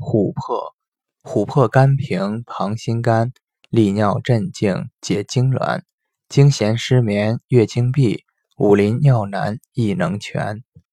[0.00, 0.74] 琥珀，
[1.22, 3.32] 琥珀甘平，旁心甘，
[3.68, 5.82] 利尿镇静，解痉挛，
[6.30, 8.24] 惊痫失眠，月经闭，
[8.56, 10.64] 五苓尿难，亦能全。